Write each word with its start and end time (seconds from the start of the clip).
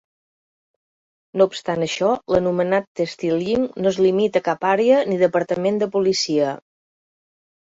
No 1.41 1.45
obstant 1.49 1.85
això, 1.87 2.09
l'anomenat 2.35 2.89
"testilying" 3.01 3.69
no 3.83 3.93
es 3.93 4.01
limita 4.07 4.43
a 4.45 4.49
cap 4.49 4.67
àrea 4.71 5.05
ni 5.11 5.21
departament 5.27 5.79
de 5.85 5.91
policia. 5.99 6.57